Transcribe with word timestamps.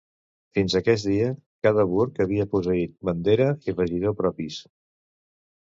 Fins 0.57 0.75
a 0.75 0.79
aquest 0.79 1.09
dia 1.09 1.27
cada 1.67 1.85
burg 1.91 2.21
havia 2.25 2.47
posseït 2.55 2.97
bandera 3.11 3.47
i 3.71 3.79
regidor 3.79 4.21
propis. 4.23 4.59